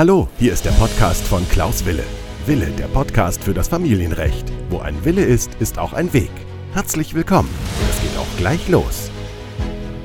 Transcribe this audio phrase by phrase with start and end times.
[0.00, 2.04] Hallo, hier ist der Podcast von Klaus Wille.
[2.46, 4.50] Wille, der Podcast für das Familienrecht.
[4.70, 6.30] Wo ein Wille ist, ist auch ein Weg.
[6.72, 7.50] Herzlich willkommen.
[7.90, 9.10] Es geht auch gleich los.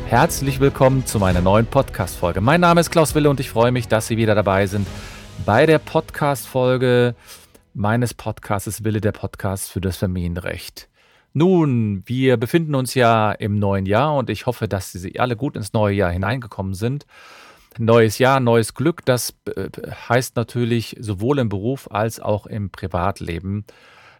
[0.07, 2.41] Herzlich willkommen zu meiner neuen Podcast-Folge.
[2.41, 4.85] Mein Name ist Klaus Wille und ich freue mich, dass Sie wieder dabei sind
[5.45, 7.15] bei der Podcast-Folge
[7.73, 10.89] meines Podcasts Wille, der Podcast für das Familienrecht.
[11.31, 15.55] Nun, wir befinden uns ja im neuen Jahr und ich hoffe, dass Sie alle gut
[15.55, 17.05] ins neue Jahr hineingekommen sind.
[17.77, 19.69] Neues Jahr, neues Glück, das äh,
[20.09, 23.65] heißt natürlich sowohl im Beruf als auch im Privatleben.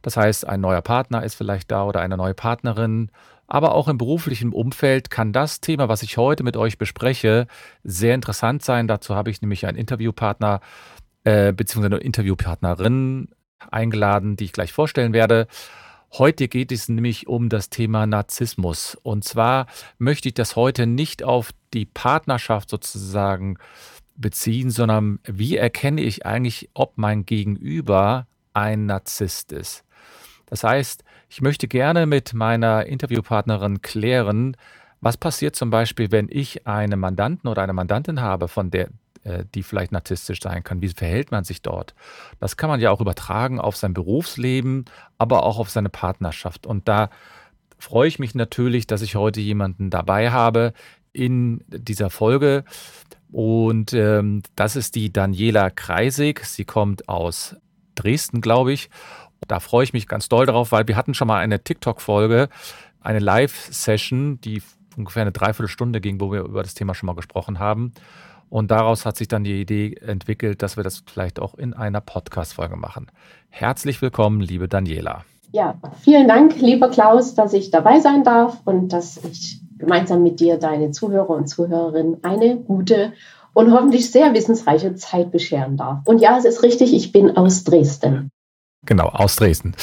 [0.01, 3.09] Das heißt, ein neuer Partner ist vielleicht da oder eine neue Partnerin.
[3.47, 7.47] Aber auch im beruflichen Umfeld kann das Thema, was ich heute mit euch bespreche,
[7.83, 8.87] sehr interessant sein.
[8.87, 10.61] Dazu habe ich nämlich einen Interviewpartner
[11.23, 11.85] äh, bzw.
[11.85, 13.29] eine Interviewpartnerin
[13.71, 15.47] eingeladen, die ich gleich vorstellen werde.
[16.17, 18.97] Heute geht es nämlich um das Thema Narzissmus.
[19.03, 23.57] Und zwar möchte ich das heute nicht auf die Partnerschaft sozusagen
[24.15, 29.83] beziehen, sondern wie erkenne ich eigentlich, ob mein Gegenüber ein Narzisst ist.
[30.45, 34.55] Das heißt, ich möchte gerne mit meiner Interviewpartnerin klären,
[35.01, 38.87] was passiert zum Beispiel, wenn ich einen Mandanten oder eine Mandantin habe, von der
[39.53, 40.81] die vielleicht narzisstisch sein kann.
[40.81, 41.95] Wie verhält man sich dort?
[42.39, 44.85] Das kann man ja auch übertragen auf sein Berufsleben,
[45.17, 46.67] aber auch auf seine Partnerschaft.
[46.67, 47.09] Und da
[47.77, 50.73] freue ich mich natürlich, dass ich heute jemanden dabei habe
[51.13, 52.63] in dieser Folge.
[53.31, 56.45] Und ähm, das ist die Daniela Kreisig.
[56.45, 57.55] Sie kommt aus
[57.95, 58.89] Dresden, glaube ich.
[59.47, 62.49] Da freue ich mich ganz doll drauf, weil wir hatten schon mal eine TikTok-Folge,
[63.01, 64.61] eine Live-Session, die
[64.97, 67.93] ungefähr eine Dreiviertelstunde ging, wo wir über das Thema schon mal gesprochen haben.
[68.49, 72.01] Und daraus hat sich dann die Idee entwickelt, dass wir das vielleicht auch in einer
[72.01, 73.11] Podcast-Folge machen.
[73.49, 75.25] Herzlich willkommen, liebe Daniela.
[75.51, 80.39] Ja, vielen Dank, lieber Klaus, dass ich dabei sein darf und dass ich gemeinsam mit
[80.39, 83.13] dir, deine Zuhörer und Zuhörerinnen, eine gute
[83.53, 85.99] und hoffentlich sehr wissensreiche Zeit bescheren darf.
[86.05, 88.29] Und ja, es ist richtig, ich bin aus Dresden.
[88.85, 89.75] Genau, aus Dresden.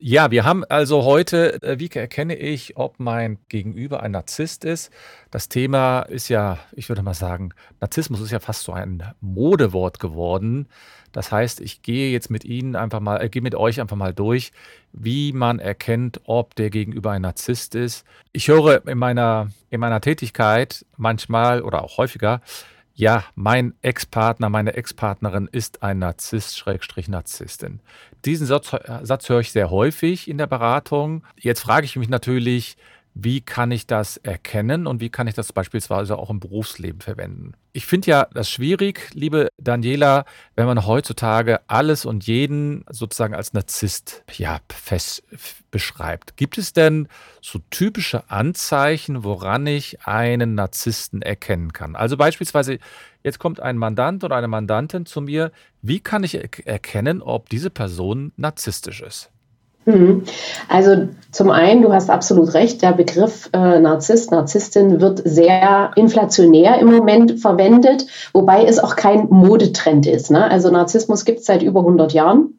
[0.00, 4.92] Ja, wir haben also heute, äh, wie erkenne ich, ob mein Gegenüber ein Narzisst ist?
[5.32, 7.50] Das Thema ist ja, ich würde mal sagen,
[7.80, 10.68] Narzissmus ist ja fast so ein Modewort geworden.
[11.10, 14.14] Das heißt, ich gehe jetzt mit Ihnen einfach mal, äh, gehe mit euch einfach mal
[14.14, 14.52] durch,
[14.92, 18.06] wie man erkennt, ob der Gegenüber ein Narzisst ist.
[18.32, 22.40] Ich höre in meiner, in meiner Tätigkeit manchmal oder auch häufiger,
[22.98, 27.78] ja, mein Ex-Partner, meine Ex-Partnerin ist ein Narzisst, Schrägstrich Narzisstin.
[28.24, 31.22] Diesen Satz, Satz höre ich sehr häufig in der Beratung.
[31.38, 32.76] Jetzt frage ich mich natürlich,
[33.20, 37.54] wie kann ich das erkennen und wie kann ich das beispielsweise auch im Berufsleben verwenden?
[37.72, 40.24] Ich finde ja das schwierig, liebe Daniela,
[40.54, 45.24] wenn man heutzutage alles und jeden sozusagen als Narzisst ja, fest
[45.72, 46.36] beschreibt.
[46.36, 47.08] Gibt es denn
[47.42, 51.96] so typische Anzeichen, woran ich einen Narzissten erkennen kann?
[51.96, 52.78] Also beispielsweise,
[53.24, 55.50] jetzt kommt ein Mandant oder eine Mandantin zu mir.
[55.82, 56.36] Wie kann ich
[56.66, 59.32] erkennen, ob diese Person narzisstisch ist?
[59.88, 60.24] Mhm.
[60.68, 66.78] Also zum einen, du hast absolut recht, der Begriff äh, Narzisst, Narzisstin wird sehr inflationär
[66.78, 70.30] im Moment verwendet, wobei es auch kein Modetrend ist.
[70.30, 70.50] Ne?
[70.50, 72.57] Also Narzissmus gibt es seit über 100 Jahren.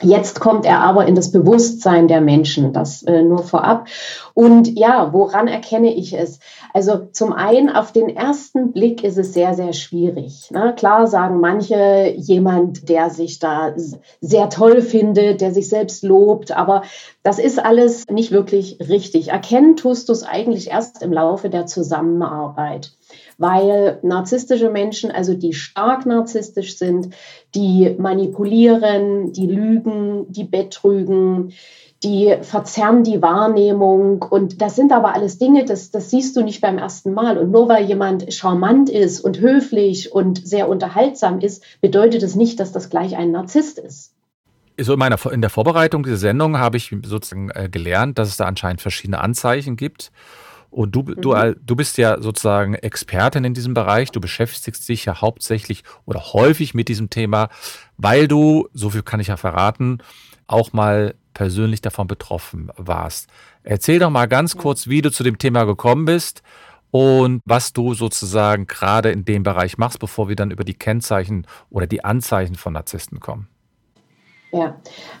[0.00, 3.88] Jetzt kommt er aber in das Bewusstsein der Menschen, das äh, nur vorab.
[4.32, 6.38] Und ja, woran erkenne ich es?
[6.72, 10.50] Also zum einen, auf den ersten Blick ist es sehr, sehr schwierig.
[10.52, 10.74] Ne?
[10.76, 13.74] Klar sagen manche, jemand, der sich da
[14.20, 16.82] sehr toll findet, der sich selbst lobt, aber
[17.24, 19.28] das ist alles nicht wirklich richtig.
[19.28, 22.92] Erkennen tust du es eigentlich erst im Laufe der Zusammenarbeit
[23.38, 27.14] weil narzisstische Menschen, also die stark narzisstisch sind,
[27.54, 29.87] die manipulieren, die lügen,
[30.28, 31.52] die betrügen,
[32.02, 34.22] die verzerren die Wahrnehmung.
[34.22, 37.38] Und das sind aber alles Dinge, das, das siehst du nicht beim ersten Mal.
[37.38, 42.36] Und nur weil jemand charmant ist und höflich und sehr unterhaltsam ist, bedeutet es das
[42.36, 44.14] nicht, dass das gleich ein Narzisst ist.
[44.80, 48.36] So in, meiner, in der Vorbereitung dieser Sendung habe ich sozusagen äh, gelernt, dass es
[48.36, 50.12] da anscheinend verschiedene Anzeichen gibt.
[50.70, 51.20] Und du, mhm.
[51.20, 51.34] du,
[51.64, 54.10] du bist ja sozusagen Expertin in diesem Bereich.
[54.10, 57.48] Du beschäftigst dich ja hauptsächlich oder häufig mit diesem Thema,
[57.96, 59.98] weil du, so viel kann ich ja verraten,
[60.46, 63.28] auch mal persönlich davon betroffen warst.
[63.62, 66.42] Erzähl doch mal ganz kurz, wie du zu dem Thema gekommen bist
[66.90, 71.46] und was du sozusagen gerade in dem Bereich machst, bevor wir dann über die Kennzeichen
[71.70, 73.48] oder die Anzeichen von Narzissten kommen.
[74.50, 74.76] Ja,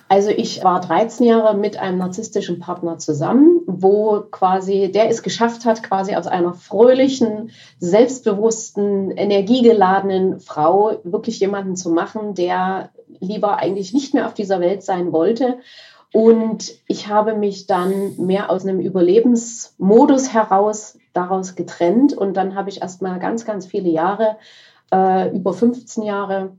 [0.08, 5.64] also ich war 13 Jahre mit einem narzisstischen Partner zusammen, wo quasi der es geschafft
[5.64, 12.90] hat, quasi aus einer fröhlichen, selbstbewussten, energiegeladenen Frau wirklich jemanden zu machen, der
[13.20, 15.58] lieber eigentlich nicht mehr auf dieser Welt sein wollte.
[16.12, 22.14] Und ich habe mich dann mehr aus einem Überlebensmodus heraus daraus getrennt.
[22.14, 24.36] Und dann habe ich erst mal ganz, ganz viele Jahre,
[24.90, 26.56] äh, über 15 Jahre,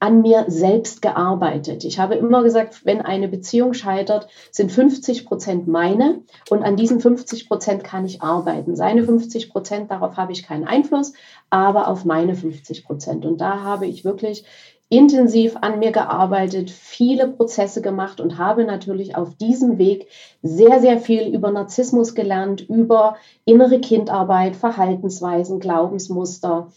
[0.00, 1.84] an mir selbst gearbeitet.
[1.84, 7.00] Ich habe immer gesagt, wenn eine Beziehung scheitert, sind 50 Prozent meine und an diesen
[7.00, 8.76] 50 Prozent kann ich arbeiten.
[8.76, 11.14] Seine 50 Prozent, darauf habe ich keinen Einfluss,
[11.50, 13.26] aber auf meine 50 Prozent.
[13.26, 14.44] Und da habe ich wirklich
[14.90, 20.06] intensiv an mir gearbeitet, viele Prozesse gemacht und habe natürlich auf diesem Weg
[20.42, 26.68] sehr, sehr viel über Narzissmus gelernt, über innere Kindarbeit, Verhaltensweisen, Glaubensmuster,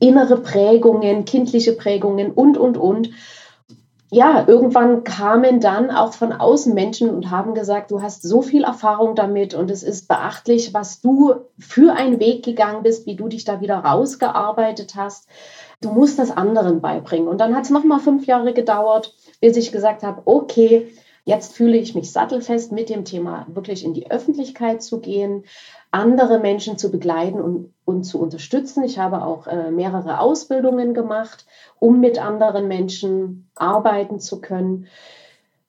[0.00, 3.10] innere Prägungen, kindliche Prägungen und, und, und.
[4.10, 8.64] Ja, irgendwann kamen dann auch von außen Menschen und haben gesagt, du hast so viel
[8.64, 13.28] Erfahrung damit und es ist beachtlich, was du für einen Weg gegangen bist, wie du
[13.28, 15.28] dich da wieder rausgearbeitet hast.
[15.82, 17.28] Du musst das anderen beibringen.
[17.28, 20.88] Und dann hat es nochmal fünf Jahre gedauert, bis ich gesagt habe, okay,
[21.28, 25.44] jetzt fühle ich mich sattelfest mit dem Thema wirklich in die Öffentlichkeit zu gehen,
[25.90, 28.82] andere Menschen zu begleiten und, und zu unterstützen.
[28.82, 31.44] Ich habe auch äh, mehrere Ausbildungen gemacht,
[31.78, 34.86] um mit anderen Menschen arbeiten zu können.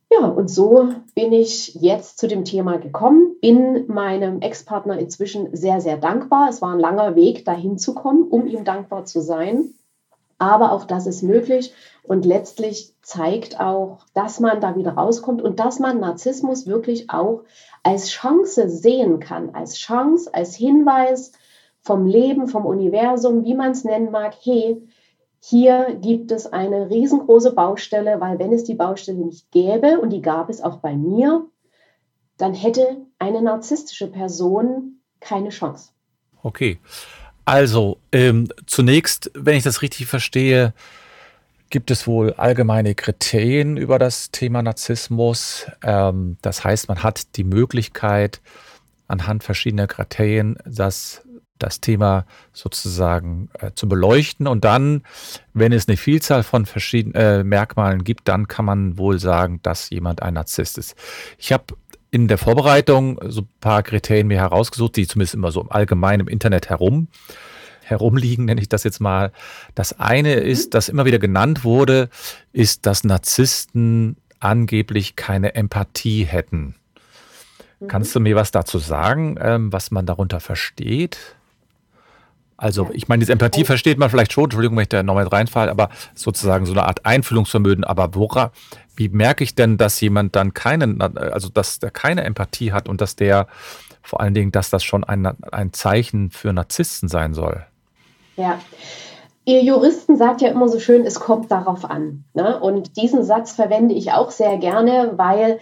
[0.09, 5.81] Ja, und so bin ich jetzt zu dem Thema gekommen, bin meinem Ex-Partner inzwischen sehr,
[5.81, 6.47] sehr dankbar.
[6.49, 9.73] Es war ein langer Weg, dahin zu kommen, um ihm dankbar zu sein.
[10.39, 15.59] Aber auch das ist möglich und letztlich zeigt auch, dass man da wieder rauskommt und
[15.59, 17.43] dass man Narzissmus wirklich auch
[17.83, 21.33] als Chance sehen kann, als Chance, als Hinweis
[21.81, 24.33] vom Leben, vom Universum, wie man es nennen mag.
[24.41, 24.81] Hey,
[25.41, 30.21] hier gibt es eine riesengroße Baustelle, weil wenn es die Baustelle nicht gäbe, und die
[30.21, 31.45] gab es auch bei mir,
[32.37, 35.91] dann hätte eine narzisstische Person keine Chance.
[36.43, 36.79] Okay.
[37.49, 40.71] Also, ähm, zunächst, wenn ich das richtig verstehe,
[41.71, 45.65] gibt es wohl allgemeine Kriterien über das Thema Narzissmus.
[45.81, 48.39] Ähm, das heißt, man hat die Möglichkeit,
[49.07, 51.23] anhand verschiedener Kriterien das,
[51.57, 54.45] das Thema sozusagen äh, zu beleuchten.
[54.45, 55.01] Und dann,
[55.55, 59.89] wenn es eine Vielzahl von verschiedenen äh, Merkmalen gibt, dann kann man wohl sagen, dass
[59.89, 60.95] jemand ein Narzisst ist.
[61.39, 61.73] Ich habe
[62.11, 66.21] in der Vorbereitung so ein paar Kriterien mir herausgesucht, die zumindest immer so im Allgemeinen
[66.21, 67.07] im Internet herum
[67.89, 69.31] herumliegen, nenne ich das jetzt mal.
[69.75, 72.09] Das eine ist, das immer wieder genannt wurde,
[72.53, 76.75] ist, dass Narzissten angeblich keine Empathie hätten.
[77.79, 77.87] Mhm.
[77.87, 81.35] Kannst du mir was dazu sagen, ähm, was man darunter versteht?
[82.59, 85.71] Also, ich meine, diese Empathie versteht man vielleicht schon, Entschuldigung, wenn ich da nochmal reinfalle,
[85.71, 87.85] aber sozusagen so eine Art Einfühlungsvermögen.
[87.85, 88.51] Aber wora,
[88.97, 90.97] wie merke ich denn, dass jemand dann keine,
[91.31, 93.47] also dass der keine Empathie hat und dass der
[94.01, 97.65] vor allen Dingen, dass das schon ein, ein Zeichen für Narzissten sein soll?
[98.35, 98.59] Ja.
[99.45, 102.25] Ihr Juristen sagt ja immer so schön, es kommt darauf an.
[102.33, 102.59] Ne?
[102.59, 105.59] Und diesen Satz verwende ich auch sehr gerne, weil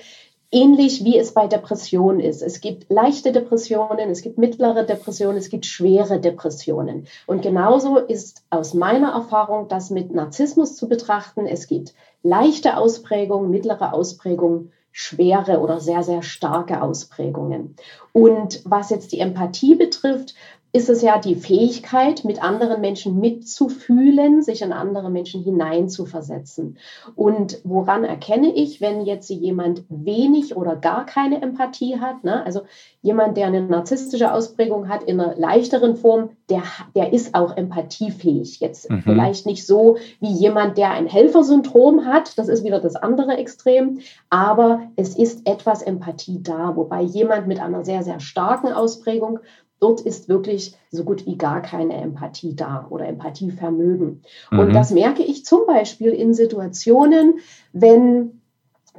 [0.58, 2.42] ähnlich wie es bei Depressionen ist.
[2.42, 7.06] Es gibt leichte Depressionen, es gibt mittlere Depressionen, es gibt schwere Depressionen.
[7.28, 11.46] Und genauso ist aus meiner Erfahrung das mit Narzissmus zu betrachten.
[11.46, 11.94] Es gibt
[12.24, 17.76] leichte Ausprägungen, mittlere Ausprägungen, schwere oder sehr, sehr starke Ausprägungen.
[18.14, 20.34] Und was jetzt die Empathie betrifft,
[20.74, 26.78] ist es ja die Fähigkeit, mit anderen Menschen mitzufühlen, sich in andere Menschen hineinzuversetzen.
[27.16, 32.24] Und woran erkenne ich, wenn jetzt jemand wenig oder gar keine Empathie hat?
[32.24, 32.46] Ne?
[32.46, 32.62] Also
[33.02, 36.64] jemand, der eine narzisstische Ausprägung hat in einer leichteren Form, der,
[36.96, 38.60] der ist auch empathiefähig.
[38.60, 39.02] Jetzt mhm.
[39.04, 42.38] vielleicht nicht so wie jemand, der ein Helfersyndrom hat.
[42.38, 44.00] Das ist wieder das andere Extrem.
[44.30, 49.40] Aber es ist etwas Empathie da, wobei jemand mit einer sehr, sehr starken Ausprägung
[49.80, 54.24] Dort ist wirklich so gut wie gar keine Empathie da oder Empathievermögen.
[54.52, 54.60] Mhm.
[54.60, 57.40] Und das merke ich zum Beispiel in Situationen,
[57.74, 58.42] wenn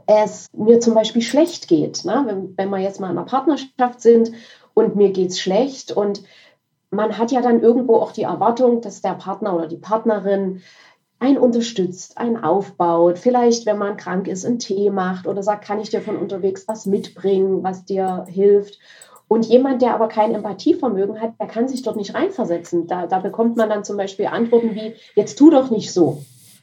[0.06, 2.04] es mir zum Beispiel schlecht geht.
[2.04, 2.24] Ne?
[2.26, 4.32] Wenn, wenn wir jetzt mal in einer Partnerschaft sind
[4.74, 6.22] und mir geht es schlecht und
[6.90, 10.62] man hat ja dann irgendwo auch die Erwartung, dass der Partner oder die Partnerin
[11.20, 15.80] einen unterstützt, einen aufbaut, vielleicht, wenn man krank ist, einen Tee macht oder sagt, kann
[15.80, 18.78] ich dir von unterwegs was mitbringen, was dir hilft.
[19.28, 22.86] Und jemand, der aber kein Empathievermögen hat, der kann sich dort nicht reinversetzen.
[22.86, 26.22] Da, da bekommt man dann zum Beispiel Antworten wie, jetzt tu doch nicht so.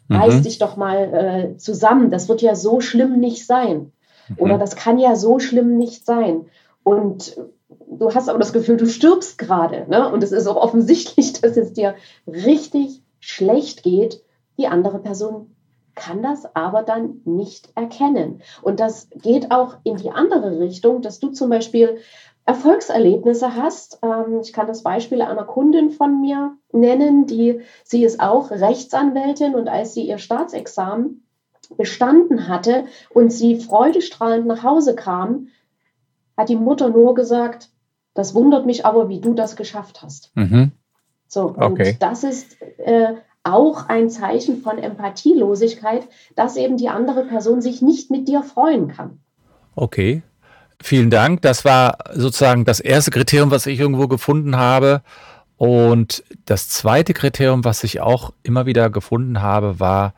[0.09, 0.43] Reiß mhm.
[0.43, 1.13] dich doch mal
[1.53, 2.09] äh, zusammen.
[2.09, 3.91] Das wird ja so schlimm nicht sein.
[4.29, 4.35] Mhm.
[4.39, 6.45] Oder das kann ja so schlimm nicht sein.
[6.83, 7.37] Und
[7.87, 9.85] du hast aber das Gefühl, du stirbst gerade.
[9.89, 10.11] Ne?
[10.11, 11.95] Und es ist auch offensichtlich, dass es dir
[12.27, 14.23] richtig schlecht geht.
[14.57, 15.55] Die andere Person
[15.95, 18.41] kann das aber dann nicht erkennen.
[18.61, 21.97] Und das geht auch in die andere Richtung, dass du zum Beispiel
[22.45, 23.99] Erfolgserlebnisse hast.
[24.03, 29.55] Ähm, ich kann das Beispiel einer Kundin von mir nennen, die sie ist auch Rechtsanwältin
[29.55, 31.25] und als sie ihr Staatsexamen
[31.77, 35.47] bestanden hatte und sie freudestrahlend nach Hause kam,
[36.37, 37.69] hat die Mutter nur gesagt,
[38.13, 40.31] das wundert mich aber, wie du das geschafft hast.
[40.35, 40.71] Mhm.
[41.27, 41.97] So, und okay.
[41.99, 48.11] das ist äh, auch ein Zeichen von Empathielosigkeit, dass eben die andere Person sich nicht
[48.11, 49.19] mit dir freuen kann.
[49.75, 50.23] Okay,
[50.81, 51.41] vielen Dank.
[51.41, 55.01] Das war sozusagen das erste Kriterium, was ich irgendwo gefunden habe.
[55.57, 60.13] Und das zweite Kriterium, was ich auch immer wieder gefunden habe, war,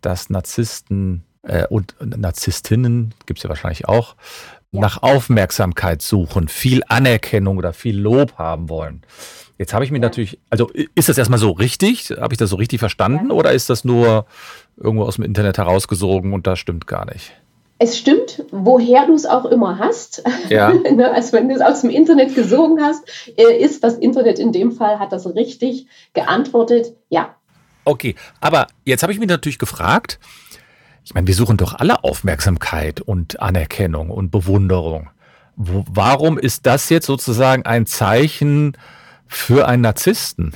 [0.00, 4.16] dass Narzissten äh, und Narzisstinnen, gibt es ja wahrscheinlich auch,
[4.70, 4.80] ja.
[4.80, 9.02] nach Aufmerksamkeit suchen, viel Anerkennung oder viel Lob haben wollen.
[9.58, 10.02] Jetzt habe ich mir ja.
[10.02, 12.10] natürlich, also ist das erstmal so richtig?
[12.18, 13.34] Habe ich das so richtig verstanden ja.
[13.34, 14.26] oder ist das nur
[14.76, 17.32] irgendwo aus dem Internet herausgesogen und das stimmt gar nicht?
[17.82, 20.22] Es stimmt, woher du es auch immer hast.
[20.48, 20.72] Ja.
[21.12, 23.02] Also wenn du es aus dem Internet gesogen hast,
[23.36, 27.34] äh, ist das Internet in dem Fall, hat das richtig geantwortet, ja.
[27.84, 30.20] Okay, aber jetzt habe ich mich natürlich gefragt,
[31.04, 35.10] ich meine, wir suchen doch alle Aufmerksamkeit und Anerkennung und Bewunderung.
[35.56, 38.76] Wo, warum ist das jetzt sozusagen ein Zeichen
[39.26, 40.52] für einen Narzissten?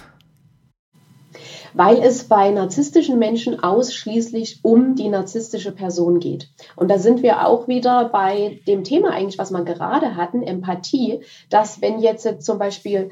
[1.76, 6.48] Weil es bei narzisstischen Menschen ausschließlich um die narzisstische Person geht.
[6.74, 11.20] Und da sind wir auch wieder bei dem Thema eigentlich, was wir gerade hatten, Empathie,
[11.50, 13.10] dass wenn jetzt zum Beispiel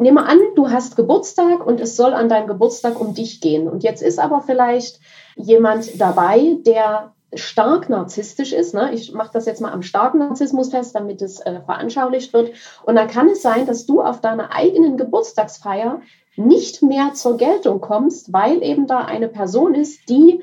[0.00, 3.68] Nehme an, du hast Geburtstag und es soll an deinem Geburtstag um dich gehen.
[3.68, 5.00] Und jetzt ist aber vielleicht
[5.34, 8.74] jemand dabei, der stark narzisstisch ist.
[8.74, 8.92] Ne?
[8.92, 12.52] Ich mache das jetzt mal am starken Narzissmus fest, damit es äh, veranschaulicht wird.
[12.84, 16.00] Und dann kann es sein, dass du auf deiner eigenen Geburtstagsfeier
[16.38, 20.40] nicht mehr zur Geltung kommst, weil eben da eine Person ist, die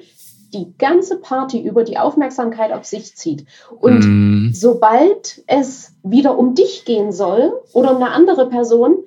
[0.53, 3.45] die ganze Party über die Aufmerksamkeit auf sich zieht.
[3.79, 4.53] Und mm.
[4.53, 9.03] sobald es wieder um dich gehen soll oder um eine andere Person,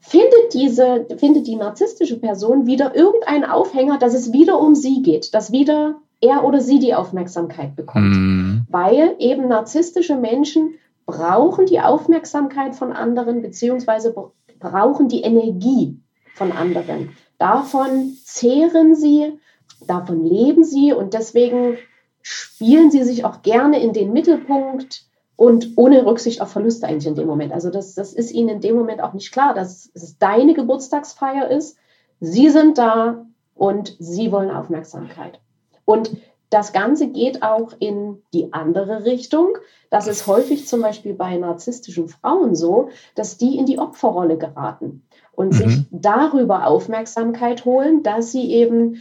[0.00, 5.34] findet diese, findet die narzisstische Person wieder irgendeinen Aufhänger, dass es wieder um sie geht,
[5.34, 8.16] dass wieder er oder sie die Aufmerksamkeit bekommt.
[8.16, 8.66] Mm.
[8.68, 10.74] Weil eben narzisstische Menschen
[11.06, 14.14] brauchen die Aufmerksamkeit von anderen, beziehungsweise
[14.58, 16.00] brauchen die Energie
[16.38, 17.16] von anderen.
[17.36, 19.38] Davon zehren sie,
[19.86, 21.76] davon leben sie und deswegen
[22.22, 25.04] spielen sie sich auch gerne in den Mittelpunkt
[25.36, 27.52] und ohne Rücksicht auf Verluste eigentlich in dem Moment.
[27.52, 31.48] Also das, das ist ihnen in dem Moment auch nicht klar, dass es deine Geburtstagsfeier
[31.50, 31.76] ist.
[32.20, 35.40] Sie sind da und sie wollen Aufmerksamkeit.
[35.84, 36.10] Und
[36.50, 39.58] das Ganze geht auch in die andere Richtung.
[39.90, 45.02] Das ist häufig zum Beispiel bei narzisstischen Frauen so, dass die in die Opferrolle geraten
[45.32, 45.52] und mhm.
[45.52, 49.00] sich darüber Aufmerksamkeit holen, dass sie eben,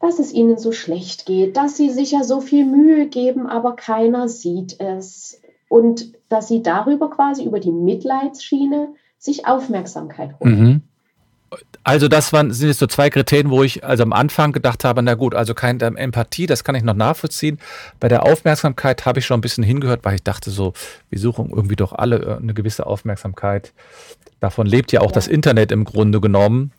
[0.00, 3.76] dass es ihnen so schlecht geht, dass sie sich ja so viel Mühe geben, aber
[3.76, 10.60] keiner sieht es und dass sie darüber quasi über die Mitleidsschiene sich Aufmerksamkeit holen.
[10.60, 10.82] Mhm.
[11.82, 15.02] Also das waren, sind jetzt so zwei Kriterien, wo ich also am Anfang gedacht habe,
[15.02, 17.58] na gut, also keine Empathie, das kann ich noch nachvollziehen.
[18.00, 20.72] Bei der Aufmerksamkeit habe ich schon ein bisschen hingehört, weil ich dachte so,
[21.10, 23.72] wir suchen irgendwie doch alle äh, eine gewisse Aufmerksamkeit.
[24.40, 25.12] Davon lebt ja auch ja.
[25.12, 26.72] das Internet im Grunde genommen.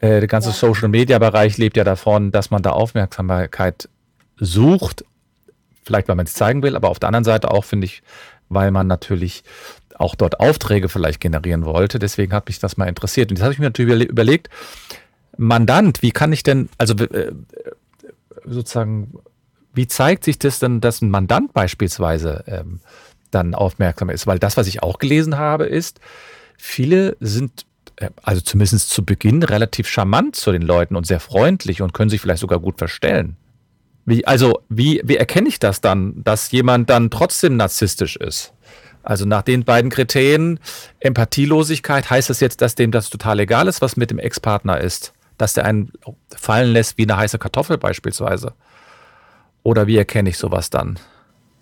[0.00, 0.54] Äh, der ganze ja.
[0.54, 3.88] Social-Media-Bereich lebt ja davon, dass man da Aufmerksamkeit
[4.38, 5.04] sucht.
[5.84, 8.02] Vielleicht, weil man es zeigen will, aber auf der anderen Seite auch, finde ich,
[8.48, 9.44] weil man natürlich
[9.98, 11.98] auch dort Aufträge vielleicht generieren wollte.
[11.98, 13.30] Deswegen hat mich das mal interessiert.
[13.30, 14.48] Und jetzt habe ich mir natürlich überlegt,
[15.36, 17.32] Mandant, wie kann ich denn, also äh,
[18.44, 19.14] sozusagen,
[19.74, 22.80] wie zeigt sich das denn, dass ein Mandant beispielsweise ähm,
[23.30, 24.26] dann aufmerksam ist?
[24.26, 26.00] Weil das, was ich auch gelesen habe, ist,
[26.56, 31.82] viele sind, äh, also zumindest zu Beginn, relativ charmant zu den Leuten und sehr freundlich
[31.82, 33.36] und können sich vielleicht sogar gut verstellen.
[34.06, 38.52] Wie, also, wie, wie erkenne ich das dann, dass jemand dann trotzdem narzisstisch ist?
[39.06, 40.60] Also nach den beiden Kriterien,
[41.00, 45.14] Empathielosigkeit, heißt das jetzt, dass dem das total egal ist, was mit dem Ex-Partner ist?
[45.38, 45.92] Dass der einen
[46.36, 48.52] fallen lässt wie eine heiße Kartoffel beispielsweise?
[49.62, 50.98] Oder wie erkenne ich sowas dann?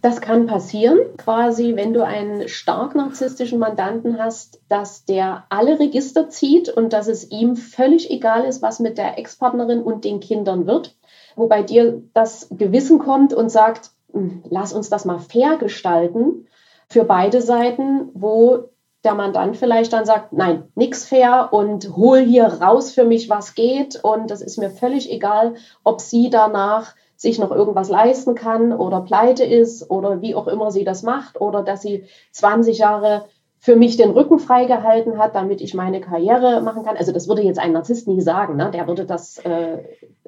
[0.00, 6.28] Das kann passieren, quasi, wenn du einen stark narzisstischen Mandanten hast, dass der alle Register
[6.30, 10.66] zieht und dass es ihm völlig egal ist, was mit der Ex-Partnerin und den Kindern
[10.66, 10.96] wird
[11.36, 16.46] wo bei dir das Gewissen kommt und sagt, hm, lass uns das mal fair gestalten
[16.88, 18.68] für beide Seiten, wo
[19.04, 23.54] der Mandant vielleicht dann sagt, nein, nix fair und hol hier raus für mich, was
[23.54, 24.02] geht.
[24.02, 29.02] Und das ist mir völlig egal, ob sie danach sich noch irgendwas leisten kann oder
[29.02, 33.26] pleite ist oder wie auch immer sie das macht oder dass sie 20 Jahre
[33.64, 36.98] für mich den Rücken freigehalten hat, damit ich meine Karriere machen kann.
[36.98, 38.56] Also das würde jetzt ein Narzisst nie sagen.
[38.56, 38.70] Ne?
[38.70, 39.78] Der würde das äh,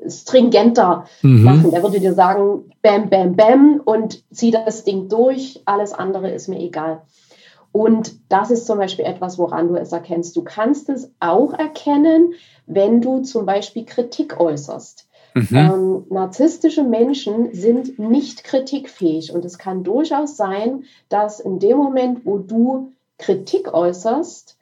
[0.08, 1.42] stringenter mhm.
[1.42, 1.70] machen.
[1.70, 5.60] Der würde dir sagen, bam, bam, bam und zieh das Ding durch.
[5.66, 7.02] Alles andere ist mir egal.
[7.72, 10.34] Und das ist zum Beispiel etwas, woran du es erkennst.
[10.34, 12.32] Du kannst es auch erkennen,
[12.64, 15.06] wenn du zum Beispiel Kritik äußerst.
[15.34, 15.48] Mhm.
[15.52, 22.24] Ähm, narzisstische Menschen sind nicht kritikfähig und es kann durchaus sein, dass in dem Moment,
[22.24, 24.56] wo du Kritik äußerst,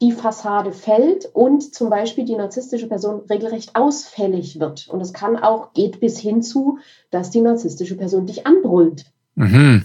[0.00, 4.88] die Fassade fällt und zum Beispiel die narzisstische Person regelrecht ausfällig wird.
[4.88, 6.78] Und es kann auch, geht bis hin zu,
[7.10, 9.06] dass die narzisstische Person dich anbrüllt.
[9.34, 9.84] Mhm.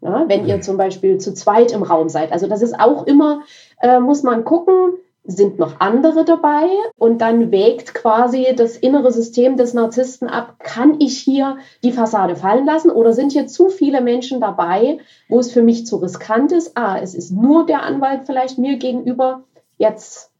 [0.00, 2.32] Ja, wenn ihr zum Beispiel zu zweit im Raum seid.
[2.32, 3.42] Also das ist auch immer,
[3.80, 9.56] äh, muss man gucken, sind noch andere dabei und dann wägt quasi das innere System
[9.56, 14.00] des Narzissten ab, kann ich hier die Fassade fallen lassen oder sind hier zu viele
[14.00, 14.98] Menschen dabei,
[15.28, 16.76] wo es für mich zu riskant ist?
[16.76, 19.44] Ah, es ist nur der Anwalt vielleicht mir gegenüber,
[19.78, 20.32] jetzt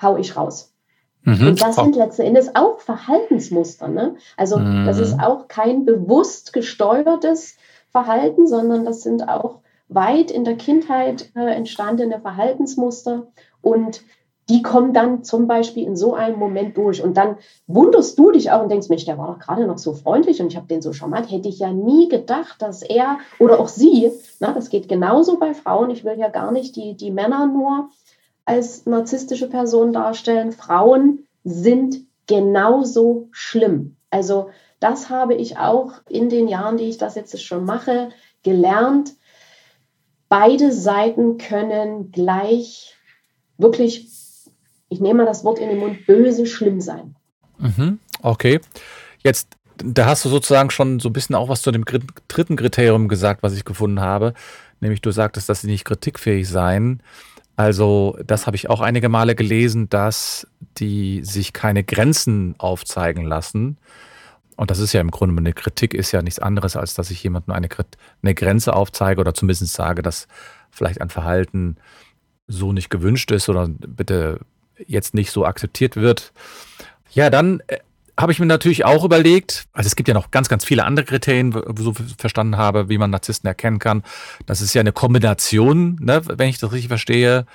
[0.00, 0.72] hau ich raus.
[1.24, 1.48] Mhm.
[1.48, 3.88] Und das sind letzten Endes auch Verhaltensmuster.
[3.88, 4.16] Ne?
[4.36, 4.86] Also mhm.
[4.86, 7.56] das ist auch kein bewusst gesteuertes
[7.90, 13.28] Verhalten, sondern das sind auch weit in der Kindheit äh, entstandene Verhaltensmuster.
[13.60, 14.02] Und
[14.48, 17.02] die kommen dann zum Beispiel in so einem Moment durch.
[17.02, 19.92] Und dann wunderst du dich auch und denkst, Mensch, der war doch gerade noch so
[19.92, 21.30] freundlich und ich habe den so charmant.
[21.30, 25.54] Hätte ich ja nie gedacht, dass er oder auch sie, na, das geht genauso bei
[25.54, 25.90] Frauen.
[25.90, 27.90] Ich will ja gar nicht die, die Männer nur
[28.44, 30.52] als narzisstische Person darstellen.
[30.52, 33.96] Frauen sind genauso schlimm.
[34.10, 38.08] Also das habe ich auch in den Jahren, die ich das jetzt schon mache,
[38.42, 39.14] gelernt.
[40.28, 42.96] Beide Seiten können gleich
[43.58, 44.08] wirklich,
[44.92, 47.16] ich nehme mal das Wort in den Mund, böse schlimm sein.
[47.58, 48.60] Mhm, okay.
[49.24, 51.84] Jetzt, da hast du sozusagen schon so ein bisschen auch was zu dem
[52.28, 54.34] dritten Kriterium gesagt, was ich gefunden habe.
[54.80, 57.02] Nämlich du sagtest, dass sie nicht kritikfähig seien.
[57.56, 60.46] Also, das habe ich auch einige Male gelesen, dass
[60.78, 63.78] die sich keine Grenzen aufzeigen lassen.
[64.56, 67.22] Und das ist ja im Grunde eine Kritik, ist ja nichts anderes, als dass ich
[67.22, 67.68] jemandem eine,
[68.22, 70.28] eine Grenze aufzeige oder zumindest sage, dass
[70.70, 71.76] vielleicht ein Verhalten
[72.48, 74.40] so nicht gewünscht ist oder bitte
[74.88, 76.32] jetzt nicht so akzeptiert wird.
[77.12, 77.78] Ja, dann äh,
[78.18, 81.06] habe ich mir natürlich auch überlegt, also es gibt ja noch ganz, ganz viele andere
[81.06, 84.02] Kriterien, so verstanden habe, wie man Narzissten erkennen kann.
[84.46, 87.46] Das ist ja eine Kombination, ne, wenn ich das richtig verstehe,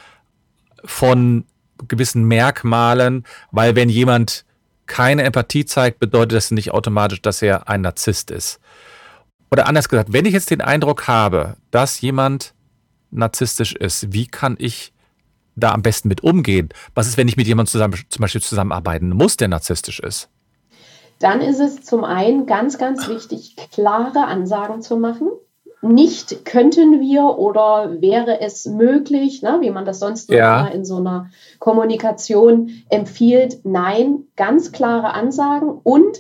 [0.84, 1.46] von
[1.88, 4.46] gewissen Merkmalen, weil wenn jemand
[4.88, 8.60] keine Empathie zeigt, bedeutet das nicht automatisch, dass er ein Narzisst ist.
[9.52, 12.54] Oder anders gesagt, wenn ich jetzt den Eindruck habe, dass jemand
[13.12, 14.92] narzisstisch ist, wie kann ich
[15.58, 16.70] da am besten mit umgehen?
[16.96, 20.30] Was ist, wenn ich mit jemandem zusammen, zum Beispiel zusammenarbeiten muss, der narzisstisch ist?
[21.20, 25.30] Dann ist es zum einen ganz, ganz wichtig, klare Ansagen zu machen.
[25.82, 30.68] Nicht könnten wir oder wäre es möglich, ne, wie man das sonst ja.
[30.68, 33.60] in so einer Kommunikation empfiehlt.
[33.64, 36.18] Nein, ganz klare Ansagen und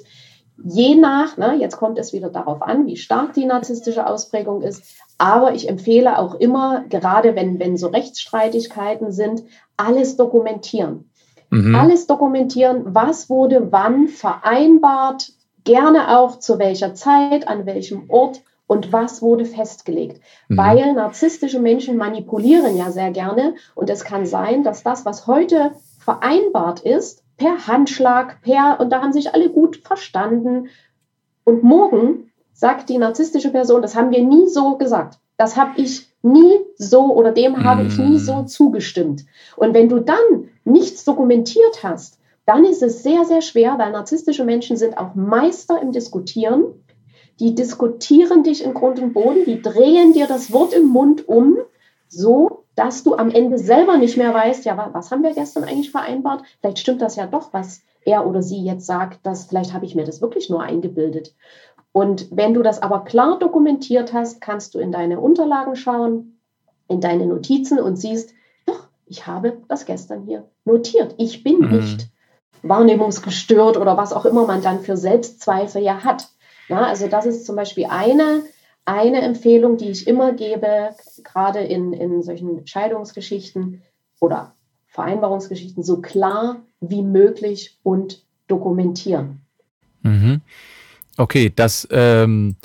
[0.63, 4.83] je nach, ne, jetzt kommt es wieder darauf an, wie stark die narzisstische Ausprägung ist,
[5.17, 9.43] aber ich empfehle auch immer, gerade wenn, wenn so Rechtsstreitigkeiten sind,
[9.75, 11.09] alles dokumentieren.
[11.49, 11.75] Mhm.
[11.75, 15.31] Alles dokumentieren, was wurde wann vereinbart,
[15.63, 20.21] gerne auch zu welcher Zeit, an welchem Ort und was wurde festgelegt.
[20.49, 20.57] Mhm.
[20.57, 25.71] Weil narzisstische Menschen manipulieren ja sehr gerne und es kann sein, dass das, was heute
[25.99, 30.69] vereinbart ist, per Handschlag, per, und da haben sich alle gut verstanden.
[31.43, 35.19] Und morgen sagt die narzisstische Person, das haben wir nie so gesagt.
[35.37, 38.47] Das habe ich nie so oder dem habe ich nie so mhm.
[38.47, 39.25] zugestimmt.
[39.55, 44.43] Und wenn du dann nichts dokumentiert hast, dann ist es sehr, sehr schwer, weil narzisstische
[44.43, 46.63] Menschen sind auch Meister im Diskutieren.
[47.39, 51.57] Die diskutieren dich in Grund und Boden, die drehen dir das Wort im Mund um,
[52.07, 55.91] so dass du am Ende selber nicht mehr weißt, ja, was haben wir gestern eigentlich
[55.91, 56.43] vereinbart?
[56.59, 59.95] Vielleicht stimmt das ja doch, was er oder sie jetzt sagt, dass vielleicht habe ich
[59.95, 61.33] mir das wirklich nur eingebildet.
[61.97, 66.37] Und wenn du das aber klar dokumentiert hast, kannst du in deine Unterlagen schauen,
[66.87, 68.35] in deine Notizen und siehst,
[68.67, 71.15] doch, ich habe das gestern hier notiert.
[71.17, 71.75] Ich bin mhm.
[71.75, 72.07] nicht
[72.61, 76.29] wahrnehmungsgestört oder was auch immer man dann für Selbstzweifel ja hat.
[76.67, 78.43] Ja, also das ist zum Beispiel eine,
[78.85, 80.91] eine Empfehlung, die ich immer gebe,
[81.23, 83.81] gerade in, in solchen Scheidungsgeschichten
[84.19, 84.53] oder
[84.89, 89.41] Vereinbarungsgeschichten, so klar wie möglich und dokumentieren.
[90.03, 90.41] Mhm.
[91.17, 92.55] Okay, das ähm,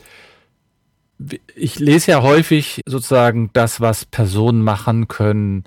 [1.55, 5.65] ich lese ja häufig sozusagen das, was Personen machen können,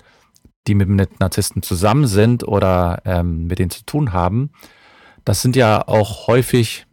[0.66, 4.50] die mit Narzissten zusammen sind oder ähm, mit denen zu tun haben.
[5.24, 6.86] Das sind ja auch häufig,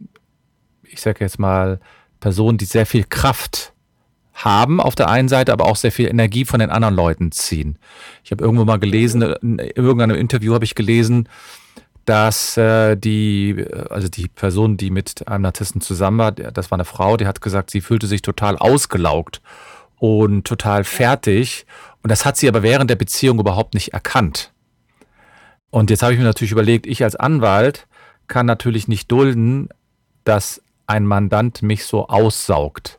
[0.82, 1.80] ich sage jetzt mal,
[2.20, 3.72] Personen, die sehr viel Kraft
[4.32, 7.78] haben auf der einen Seite, aber auch sehr viel Energie von den anderen Leuten ziehen.
[8.24, 11.28] Ich habe irgendwo mal gelesen, in irgendeinem Interview habe ich gelesen,
[12.04, 16.84] dass äh, die, also die Person, die mit einem Narzissten zusammen war, das war eine
[16.84, 19.40] Frau, die hat gesagt, sie fühlte sich total ausgelaugt
[19.98, 21.66] und total fertig.
[22.02, 24.52] Und das hat sie aber während der Beziehung überhaupt nicht erkannt.
[25.70, 27.86] Und jetzt habe ich mir natürlich überlegt, ich als Anwalt
[28.26, 29.68] kann natürlich nicht dulden,
[30.24, 32.98] dass ein Mandant mich so aussaugt.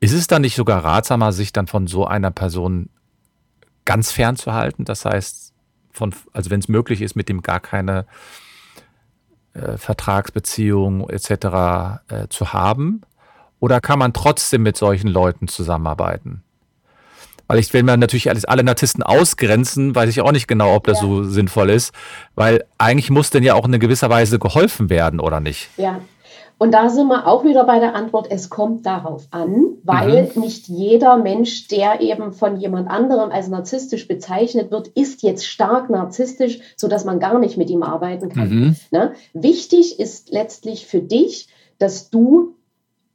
[0.00, 2.90] Ist es dann nicht sogar ratsamer, sich dann von so einer Person
[3.84, 4.84] ganz fernzuhalten?
[4.84, 5.43] Das heißt,
[5.94, 8.06] von, also wenn es möglich ist, mit dem gar keine
[9.54, 11.30] äh, Vertragsbeziehung etc.
[12.08, 13.02] Äh, zu haben?
[13.60, 16.42] Oder kann man trotzdem mit solchen Leuten zusammenarbeiten?
[17.46, 20.86] Weil ich will mir natürlich alles, alle Narzissten ausgrenzen, weiß ich auch nicht genau, ob
[20.86, 21.06] das ja.
[21.06, 21.94] so sinnvoll ist.
[22.34, 25.68] Weil eigentlich muss denn ja auch in gewisser Weise geholfen werden, oder nicht?
[25.76, 26.00] Ja.
[26.58, 30.42] Und da sind wir auch wieder bei der Antwort, es kommt darauf an, weil mhm.
[30.42, 35.90] nicht jeder Mensch, der eben von jemand anderem als narzisstisch bezeichnet wird, ist jetzt stark
[35.90, 38.48] narzisstisch, sodass man gar nicht mit ihm arbeiten kann.
[38.48, 38.76] Mhm.
[38.90, 39.14] Ne?
[39.32, 42.54] Wichtig ist letztlich für dich, dass du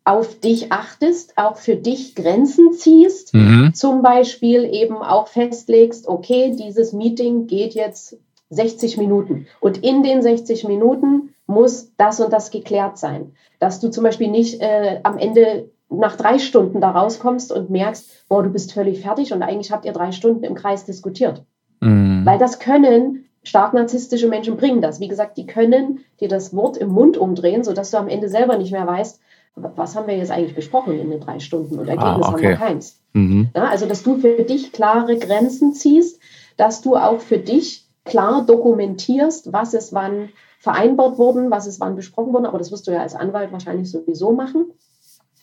[0.04, 3.74] auf dich achtest, auch für dich Grenzen ziehst, mhm.
[3.74, 8.18] zum Beispiel eben auch festlegst, okay, dieses Meeting geht jetzt
[8.50, 13.34] 60 Minuten und in den 60 Minuten muss das und das geklärt sein.
[13.60, 18.28] Dass du zum Beispiel nicht äh, am Ende nach drei Stunden da rauskommst und merkst,
[18.30, 21.44] boah, du bist völlig fertig und eigentlich habt ihr drei Stunden im Kreis diskutiert.
[21.82, 22.22] Mhm.
[22.24, 25.00] Weil das können stark narzisstische Menschen bringen das.
[25.00, 28.58] Wie gesagt, die können dir das Wort im Mund umdrehen, sodass du am Ende selber
[28.58, 29.20] nicht mehr weißt,
[29.56, 32.32] was haben wir jetzt eigentlich besprochen in den drei Stunden und ah, Ergebnis ah, okay.
[32.32, 33.02] haben wir keins.
[33.14, 33.50] Mhm.
[33.56, 36.20] Ja, also, dass du für dich klare Grenzen ziehst,
[36.58, 41.96] dass du auch für dich klar dokumentierst, was ist wann vereinbart worden, was ist wann
[41.96, 44.72] besprochen worden, aber das wirst du ja als Anwalt wahrscheinlich sowieso machen.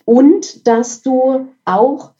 [0.05, 2.13] Und dass du auch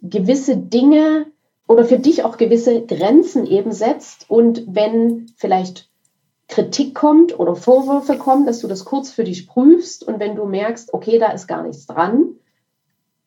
[0.00, 1.26] gewisse Dinge
[1.66, 5.88] oder für dich auch gewisse Grenzen eben setzt und wenn vielleicht
[6.48, 10.44] Kritik kommt oder Vorwürfe kommen, dass du das kurz für dich prüfst und wenn du
[10.44, 12.36] merkst, okay, da ist gar nichts dran,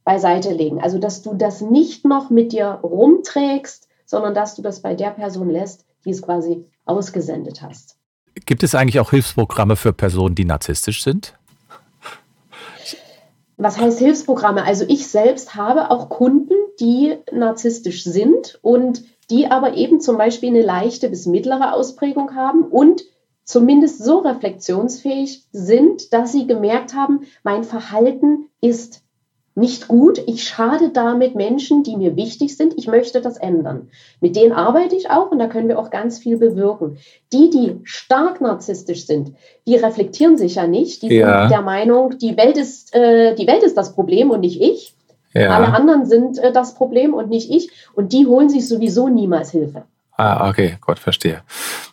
[0.04, 0.80] beiseite legen.
[0.80, 5.10] Also, dass du das nicht noch mit dir rumträgst, sondern dass du das bei der
[5.10, 7.98] Person lässt, die es quasi ausgesendet hast.
[8.46, 11.34] Gibt es eigentlich auch Hilfsprogramme für Personen, die narzisstisch sind?
[13.58, 14.64] Was heißt Hilfsprogramme?
[14.66, 20.50] Also ich selbst habe auch Kunden, die narzisstisch sind und die aber eben zum Beispiel
[20.50, 23.04] eine leichte bis mittlere Ausprägung haben und
[23.46, 29.05] zumindest so reflexionsfähig sind, dass sie gemerkt haben, mein Verhalten ist
[29.56, 30.22] nicht gut.
[30.28, 32.78] Ich schade damit Menschen, die mir wichtig sind.
[32.78, 33.88] Ich möchte das ändern.
[34.20, 36.98] Mit denen arbeite ich auch und da können wir auch ganz viel bewirken.
[37.32, 39.32] Die, die stark narzisstisch sind,
[39.66, 41.02] die reflektieren sich ja nicht.
[41.02, 41.42] Die ja.
[41.42, 44.94] sind der Meinung, die Welt ist, äh, die Welt ist das Problem und nicht ich.
[45.34, 45.50] Ja.
[45.50, 47.70] Alle anderen sind äh, das Problem und nicht ich.
[47.94, 49.84] Und die holen sich sowieso niemals Hilfe.
[50.18, 51.42] Ah, okay, Gott, verstehe.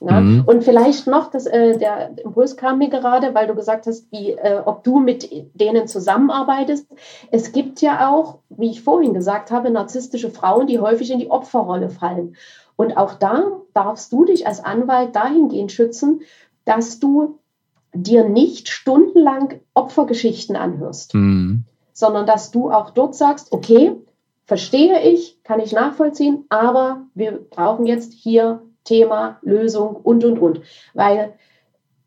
[0.01, 0.45] Ja, mhm.
[0.47, 4.31] Und vielleicht noch, das, äh, der Impuls kam mir gerade, weil du gesagt hast, wie,
[4.31, 6.87] äh, ob du mit denen zusammenarbeitest.
[7.33, 11.31] Es gibt ja auch, wie ich vorhin gesagt habe, narzisstische Frauen, die häufig in die
[11.31, 12.37] Opferrolle fallen.
[12.77, 13.43] Und auch da
[13.75, 16.21] darfst du dich als Anwalt dahingehend schützen,
[16.65, 17.39] dass du
[17.93, 21.65] dir nicht stundenlang Opfergeschichten anhörst, mhm.
[21.93, 23.97] sondern dass du auch dort sagst, okay,
[24.53, 30.61] verstehe ich, kann ich nachvollziehen, aber wir brauchen jetzt hier Thema, Lösung und, und, und.
[30.93, 31.33] Weil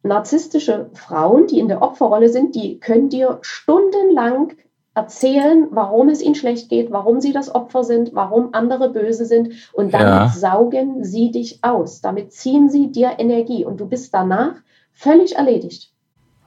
[0.03, 4.53] narzisstische Frauen, die in der Opferrolle sind, die können dir stundenlang
[4.93, 9.71] erzählen, warum es ihnen schlecht geht, warum sie das Opfer sind, warum andere böse sind
[9.73, 10.29] und damit ja.
[10.29, 12.01] saugen sie dich aus.
[12.01, 14.53] Damit ziehen sie dir Energie und du bist danach
[14.91, 15.91] völlig erledigt.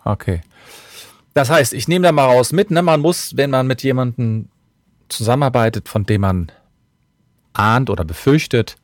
[0.04, 0.42] Okay.
[1.34, 2.82] Das heißt, ich nehme da mal raus mit, ne?
[2.82, 4.48] man muss, wenn man mit jemandem
[5.09, 6.53] zusammenarbeitet, von dem man
[7.53, 8.77] ahnt oder befürchtet,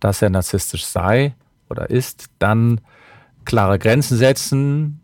[0.00, 1.34] dass er narzisstisch sei
[1.68, 2.80] oder ist, dann
[3.44, 5.00] klare Grenzen setzen,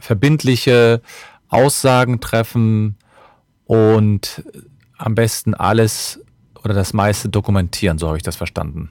[0.00, 1.02] verbindliche
[1.48, 2.96] Aussagen treffen
[3.66, 4.42] und
[4.96, 6.20] am besten alles
[6.62, 8.90] oder das meiste dokumentieren, so habe ich das verstanden.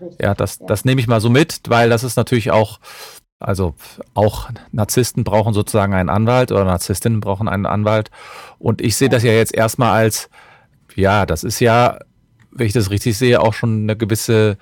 [0.00, 0.66] Richtig, ja, das, ja.
[0.66, 2.78] das nehme ich mal so mit, weil das ist natürlich auch,
[3.38, 3.74] also
[4.14, 8.10] auch Narzissten brauchen sozusagen einen Anwalt oder Narzisstinnen brauchen einen Anwalt.
[8.58, 10.30] Und ich sehe das ja jetzt erstmal als,
[10.94, 11.98] ja, das ist ja,
[12.50, 14.56] wenn ich das richtig sehe, auch schon eine gewisse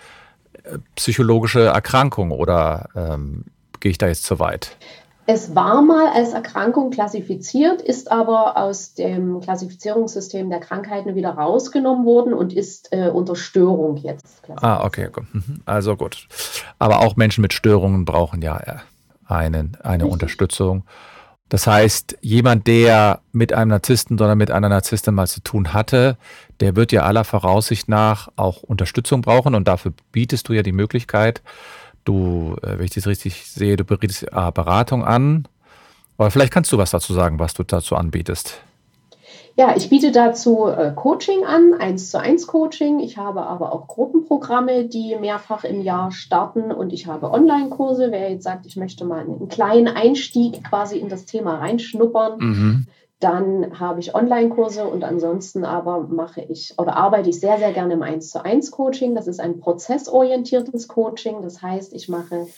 [0.64, 3.44] äh, psychologische Erkrankung oder ähm,
[3.80, 4.76] gehe ich da jetzt zu weit?
[5.26, 12.04] Es war mal als Erkrankung klassifiziert, ist aber aus dem Klassifizierungssystem der Krankheiten wieder rausgenommen
[12.04, 14.42] worden und ist äh, unter Störung jetzt.
[14.56, 15.24] Ah, okay, gut.
[15.32, 15.62] Mhm.
[15.64, 16.28] Also gut.
[16.78, 18.76] Aber auch Menschen mit Störungen brauchen ja äh,
[19.26, 20.12] einen, eine Richtig.
[20.12, 20.84] Unterstützung.
[21.48, 26.16] Das heißt, jemand, der mit einem Narzissten oder mit einer Narzisstin mal zu tun hatte,
[26.60, 30.72] der wird ja aller Voraussicht nach auch Unterstützung brauchen und dafür bietest du ja die
[30.72, 31.42] Möglichkeit,
[32.04, 35.46] Du, äh, wenn ich das richtig sehe, du bietest Beratung an.
[36.16, 38.60] Aber vielleicht kannst du was dazu sagen, was du dazu anbietest.
[39.56, 42.98] Ja, ich biete dazu äh, Coaching an, eins zu eins Coaching.
[42.98, 48.08] Ich habe aber auch Gruppenprogramme, die mehrfach im Jahr starten und ich habe Online-Kurse.
[48.10, 52.86] Wer jetzt sagt, ich möchte mal einen kleinen Einstieg quasi in das Thema reinschnuppern, mhm
[53.24, 57.94] Dann habe ich Online-Kurse und ansonsten aber mache ich oder arbeite ich sehr, sehr gerne
[57.94, 59.14] im 1 zu 1 Coaching.
[59.14, 61.40] Das ist ein prozessorientiertes Coaching.
[61.40, 62.48] Das heißt, ich mache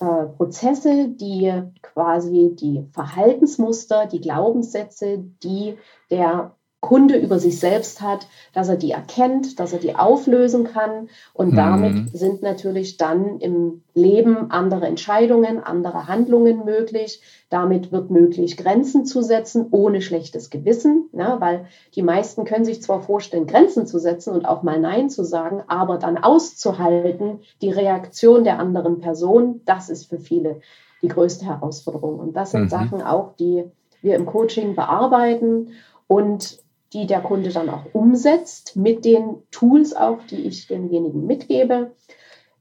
[0.00, 1.52] äh, Prozesse, die
[1.82, 5.76] quasi die Verhaltensmuster, die Glaubenssätze, die
[6.10, 11.08] der Kunde über sich selbst hat, dass er die erkennt, dass er die auflösen kann.
[11.32, 11.56] Und mhm.
[11.56, 17.22] damit sind natürlich dann im Leben andere Entscheidungen, andere Handlungen möglich.
[17.50, 22.82] Damit wird möglich, Grenzen zu setzen, ohne schlechtes Gewissen, ja, weil die meisten können sich
[22.82, 27.70] zwar vorstellen, Grenzen zu setzen und auch mal Nein zu sagen, aber dann auszuhalten, die
[27.70, 30.60] Reaktion der anderen Person, das ist für viele
[31.02, 32.18] die größte Herausforderung.
[32.18, 32.68] Und das sind mhm.
[32.68, 33.64] Sachen auch, die
[34.02, 35.72] wir im Coaching bearbeiten.
[36.08, 36.58] Und
[36.96, 41.92] die der Kunde dann auch umsetzt mit den Tools auch, die ich demjenigen mitgebe.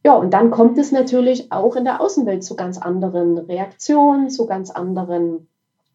[0.03, 4.45] Ja, und dann kommt es natürlich auch in der Außenwelt zu ganz anderen Reaktionen, zu
[4.45, 5.47] ganz anderen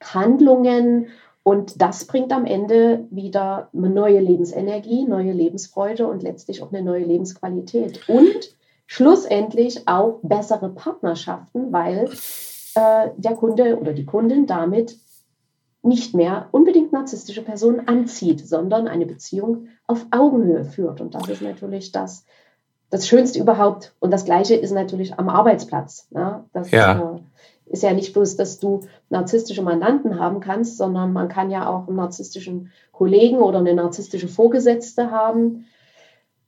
[0.03, 1.09] Handlungen.
[1.42, 6.83] Und das bringt am Ende wieder eine neue Lebensenergie, neue Lebensfreude und letztlich auch eine
[6.83, 8.09] neue Lebensqualität.
[8.09, 12.09] Und schlussendlich auch bessere Partnerschaften, weil
[12.74, 14.96] äh, der Kunde oder die Kundin damit
[15.83, 21.01] nicht mehr unbedingt narzisstische Personen anzieht, sondern eine Beziehung auf Augenhöhe führt.
[21.01, 22.27] Und das ist natürlich das,
[22.90, 23.95] das Schönste überhaupt.
[23.99, 26.09] Und das Gleiche ist natürlich am Arbeitsplatz.
[26.11, 26.45] Ne?
[26.53, 27.16] Das ja.
[27.16, 27.21] Äh,
[27.73, 31.87] ist ja nicht bloß, dass du narzisstische Mandanten haben kannst, sondern man kann ja auch
[31.87, 35.66] einen narzisstischen Kollegen oder eine narzisstische Vorgesetzte haben.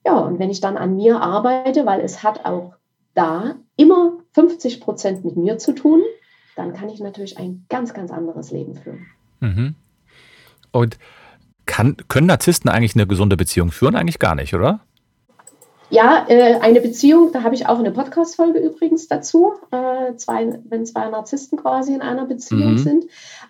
[0.05, 2.75] Ja, und wenn ich dann an mir arbeite, weil es hat auch
[3.15, 6.03] da immer 50 Prozent mit mir zu tun,
[6.57, 9.07] dann kann ich natürlich ein ganz, ganz anderes Leben führen.
[9.43, 9.75] Mhm.
[10.71, 10.99] Und
[11.67, 13.95] kann, können Narzissten eigentlich eine gesunde Beziehung führen?
[13.95, 14.81] Eigentlich gar nicht, oder?
[15.91, 20.87] Ja, äh, eine Beziehung, da habe ich auch eine Podcast-Folge übrigens dazu, äh, zwei, wenn
[20.87, 22.79] zwei Narzissten quasi in einer Beziehung mhm.
[22.79, 23.05] sind.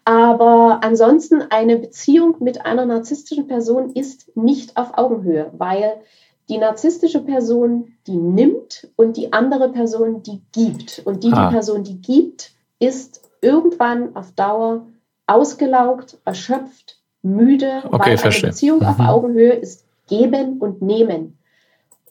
[0.05, 6.01] Aber ansonsten eine Beziehung mit einer narzisstischen Person ist nicht auf Augenhöhe, weil
[6.49, 11.01] die narzisstische Person, die nimmt und die andere Person, die gibt.
[11.05, 11.47] Und die, ah.
[11.47, 12.51] die Person, die gibt,
[12.81, 14.85] ist irgendwann auf Dauer
[15.33, 18.45] ausgelaugt, erschöpft, müde, okay, weil verstehe.
[18.45, 18.87] eine Beziehung mhm.
[18.87, 21.39] auf Augenhöhe ist geben und nehmen.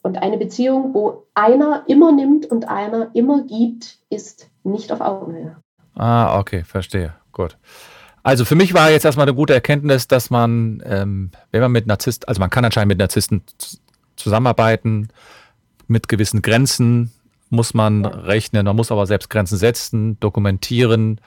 [0.02, 5.56] Und eine Beziehung, wo einer immer nimmt und einer immer gibt, ist nicht auf Augenhöhe.
[5.94, 7.14] Ah, okay, verstehe.
[7.30, 7.56] Gut.
[8.24, 11.86] Also für mich war jetzt erstmal eine gute Erkenntnis, dass man, ähm, wenn man mit
[11.86, 13.42] Narzissten, also man kann anscheinend mit Narzissten
[14.16, 15.08] zusammenarbeiten,
[15.86, 17.12] mit gewissen Grenzen
[17.50, 18.10] muss man ja.
[18.10, 21.20] rechnen, man muss aber selbst Grenzen setzen, dokumentieren,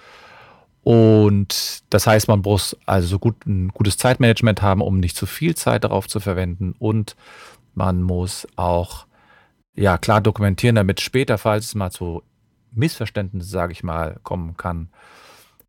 [0.86, 5.26] und das heißt, man muss also so gut, ein gutes Zeitmanagement haben, um nicht zu
[5.26, 6.76] viel Zeit darauf zu verwenden.
[6.78, 7.15] Und
[7.74, 9.08] man muss auch
[9.74, 12.21] ja klar dokumentieren, damit später, falls es mal zu
[12.71, 14.89] Missverständnissen, sage ich mal, kommen kann,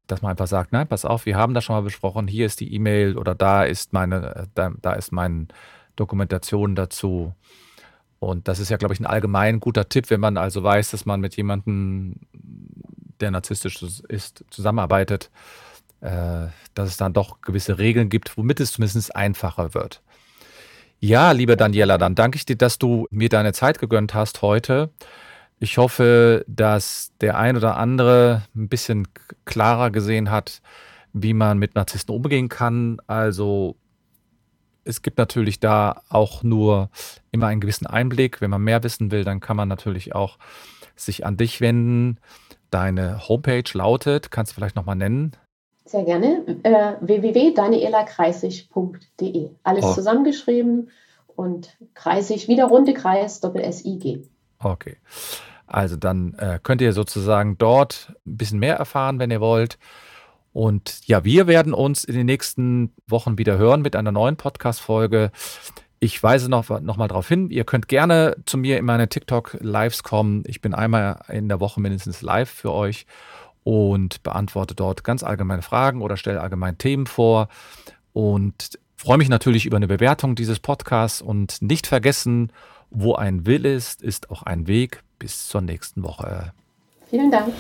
[0.07, 2.61] dass man einfach sagt, nein, pass auf, wir haben das schon mal besprochen, hier ist
[2.61, 5.47] die E-Mail oder da ist meine, da, da ist meine
[5.97, 7.33] Dokumentation dazu.
[8.19, 11.07] Und das ist ja, glaube ich, ein allgemein guter Tipp, wenn man also weiß, dass
[11.07, 12.17] man mit jemandem
[13.21, 15.31] der narzisstisch ist, zusammenarbeitet,
[16.01, 20.03] äh, dass es dann doch gewisse Regeln gibt, womit es zumindest einfacher wird.
[20.99, 24.91] Ja, liebe Daniela, dann danke ich dir, dass du mir deine Zeit gegönnt hast heute.
[25.59, 29.09] Ich hoffe, dass der ein oder andere ein bisschen
[29.45, 30.61] klarer gesehen hat,
[31.13, 32.99] wie man mit Narzissten umgehen kann.
[33.07, 33.77] Also
[34.85, 36.91] es gibt natürlich da auch nur
[37.31, 38.41] immer einen gewissen Einblick.
[38.41, 40.39] Wenn man mehr wissen will, dann kann man natürlich auch
[40.95, 42.19] sich an dich wenden.
[42.77, 45.33] Deine Homepage lautet, kannst du vielleicht nochmal nennen?
[45.87, 46.45] Sehr gerne.
[46.63, 49.49] Äh, www.danielakreisig.de.
[49.63, 49.95] Alles oh.
[49.95, 50.91] zusammengeschrieben
[51.27, 54.25] und kreisig, wieder runde Kreis, Doppel-S-I-G.
[54.59, 54.99] Okay.
[55.67, 59.79] Also dann äh, könnt ihr sozusagen dort ein bisschen mehr erfahren, wenn ihr wollt.
[60.53, 65.31] Und ja, wir werden uns in den nächsten Wochen wieder hören mit einer neuen Podcast-Folge.
[66.07, 70.05] Ich weise noch, noch mal darauf hin, ihr könnt gerne zu mir in meine TikTok-Lives
[70.05, 70.45] kommen.
[70.47, 73.07] Ich bin einmal in der Woche mindestens live für euch
[73.65, 77.49] und beantworte dort ganz allgemeine Fragen oder stelle allgemein Themen vor.
[78.13, 82.53] Und freue mich natürlich über eine Bewertung dieses Podcasts und nicht vergessen,
[82.91, 85.03] wo ein Will ist, ist auch ein Weg.
[85.19, 86.53] Bis zur nächsten Woche.
[87.11, 87.53] Vielen Dank.